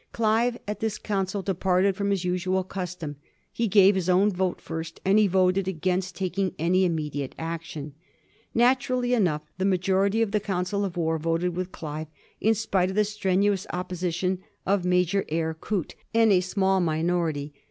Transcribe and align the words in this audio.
Clive 0.13 0.57
at 0.67 0.79
this 0.79 0.97
council 0.97 1.43
departed 1.43 1.95
from 1.95 2.09
his 2.09 2.25
usual 2.25 2.63
custom. 2.63 3.17
He 3.53 3.67
gave 3.67 3.93
his 3.93 4.09
own 4.09 4.31
vote 4.31 4.59
first, 4.59 4.99
and 5.05 5.19
he 5.19 5.27
voted 5.27 5.67
against 5.67 6.15
taking 6.15 6.55
any 6.57 6.89
immedi 6.89 7.17
ate 7.17 7.35
action. 7.37 7.93
Naturally 8.55 9.13
enough, 9.13 9.43
the 9.59 9.63
majority 9.65 10.23
of 10.23 10.31
the 10.31 10.39
coun 10.39 10.65
cil 10.65 10.83
of 10.83 10.97
war 10.97 11.19
voted 11.19 11.55
with 11.55 11.71
Clive, 11.71 12.07
in 12.39 12.55
spite 12.55 12.89
of 12.89 12.95
the 12.95 13.05
strenuous 13.05 13.67
op 13.69 13.89
position 13.89 14.39
of 14.65 14.83
Major 14.83 15.23
Eyre 15.29 15.53
Coote 15.53 15.93
and 16.15 16.31
a 16.31 16.41
small 16.41 16.79
minority. 16.79 17.53